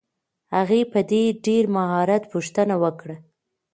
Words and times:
هغې 0.55 0.81
په 0.91 0.99
ډېر 1.45 1.63
مهارت 1.75 2.23
پوښتنه 2.33 2.75
وکړه. 2.83 3.15